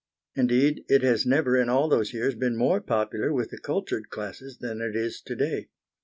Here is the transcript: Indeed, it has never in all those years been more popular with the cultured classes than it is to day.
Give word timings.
Indeed, 0.33 0.83
it 0.87 1.03
has 1.03 1.27
never 1.27 1.55
in 1.55 1.69
all 1.69 1.87
those 1.87 2.11
years 2.11 2.33
been 2.33 2.57
more 2.57 2.81
popular 2.81 3.31
with 3.31 3.51
the 3.51 3.59
cultured 3.59 4.09
classes 4.09 4.57
than 4.57 4.81
it 4.81 4.95
is 4.95 5.21
to 5.21 5.35
day. 5.35 5.69